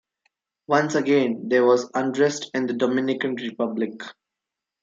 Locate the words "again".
0.95-1.47